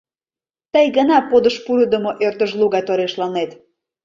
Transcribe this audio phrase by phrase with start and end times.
[0.73, 3.51] Тый гына подыш пурыдымо ӧрдыжлу гай торешланет.